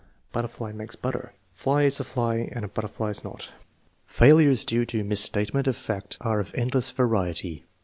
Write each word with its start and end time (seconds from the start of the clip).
"Butterfly 0.31 0.71
makes 0.71 0.95
butter."" 0.95 1.33
Fly 1.53 1.83
is 1.83 1.99
a 1.99 2.03
fly 2.03 2.49
and 2.51 2.65
a 2.65 2.67
butterfly 2.67 3.11
is 3.11 3.23
not." 3.23 3.51
Failures 4.07 4.65
due 4.65 4.83
to 4.87 5.03
misstatement 5.03 5.67
of 5.67 5.77
fact 5.77 6.17
are 6.21 6.39
of 6.39 6.55
endless 6.55 6.89
variety. 6.89 7.65